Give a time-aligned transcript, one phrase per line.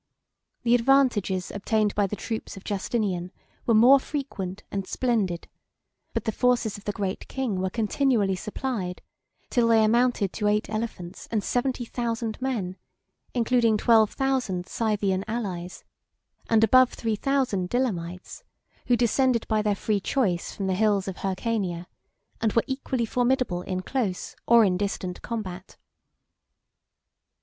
[0.63, 3.31] The advantages obtained by the troops of Justinian
[3.67, 5.47] were more frequent and splendid;
[6.15, 9.03] but the forces of the great king were continually supplied,
[9.51, 12.77] till they amounted to eight elephants and seventy thousand men,
[13.35, 15.83] including twelve thousand Scythian allies,
[16.49, 18.43] and above three thousand Dilemites,
[18.87, 21.85] who descended by their free choice from the hills of Hyrcania,
[22.41, 25.77] and were equally formidable in close or in distant combat.